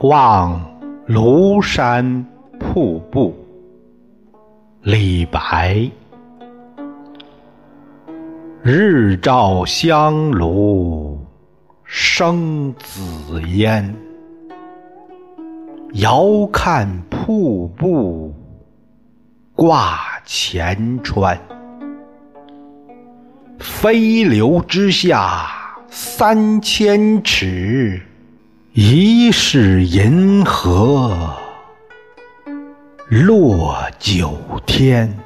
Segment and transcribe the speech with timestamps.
[0.00, 0.60] 望
[1.08, 2.24] 庐山
[2.58, 3.34] 瀑布。
[4.82, 5.90] 李白。
[8.62, 11.18] 日照香炉
[11.84, 13.94] 生紫烟，
[15.94, 18.34] 遥看瀑布
[19.54, 21.40] 挂前川。
[23.58, 25.46] 飞流直下
[25.88, 28.02] 三千尺，
[28.78, 31.34] 疑是银河
[33.08, 35.18] 落九天。